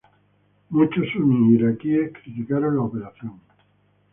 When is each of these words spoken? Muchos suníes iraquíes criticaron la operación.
Muchos 0.71 1.07
suníes 1.13 1.61
iraquíes 1.61 2.11
criticaron 2.13 2.75
la 2.77 2.81
operación. 2.81 3.39